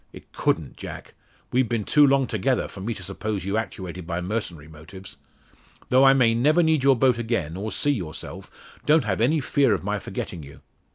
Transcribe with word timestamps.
It 0.11 0.31
couldn't, 0.33 0.77
Jack. 0.77 1.13
We've 1.51 1.69
been 1.69 1.83
too 1.83 2.07
long 2.07 2.25
together 2.25 2.67
for 2.67 2.81
me 2.81 2.95
to 2.95 3.03
suppose 3.03 3.45
you 3.45 3.55
actuated 3.55 4.07
by 4.07 4.19
mercenary 4.19 4.67
motives. 4.67 5.15
Though 5.89 6.05
I 6.05 6.13
may 6.15 6.33
never 6.33 6.63
need 6.63 6.81
your 6.83 6.95
boat 6.95 7.19
again, 7.19 7.55
or 7.55 7.71
see 7.71 7.91
yourself, 7.91 8.49
don't 8.83 9.03
have 9.03 9.21
any 9.21 9.39
fear 9.39 9.75
of 9.75 9.83
my 9.83 9.99
forgetting 9.99 10.41
you. 10.41 10.61